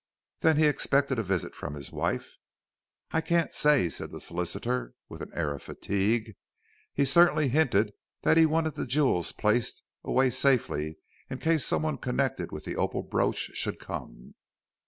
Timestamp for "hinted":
7.49-7.93